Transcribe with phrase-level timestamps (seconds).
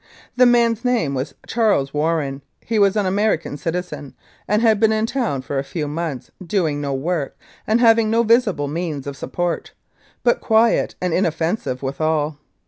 [0.35, 4.15] The man's name was Charles Warren; he was an American citizen,
[4.49, 8.67] had been in town for a few months, doing no work, and having no visible
[8.67, 9.73] means of support,
[10.23, 12.39] but quiet and inoffensive withal.